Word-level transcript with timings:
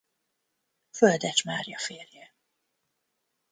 Földes 0.91 1.43
Mária 1.43 1.79
férje. 1.79 2.33